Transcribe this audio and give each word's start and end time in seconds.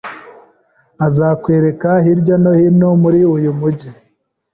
Azakwereka 1.07 1.89
hirya 2.05 2.35
no 2.43 2.51
hino 2.59 2.89
muri 3.01 3.19
uyu 3.35 3.51
mujyi. 3.59 3.89